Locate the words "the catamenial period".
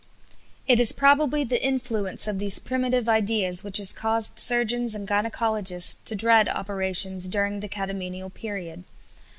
7.59-8.83